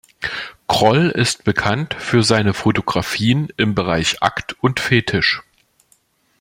Kroll 0.67 1.11
ist 1.11 1.43
bekannt 1.43 1.93
für 1.93 2.23
seine 2.23 2.55
Fotografien 2.55 3.53
im 3.57 3.75
Bereich 3.75 4.23
Akt 4.23 4.53
und 4.59 4.79
Fetisch. 4.79 5.43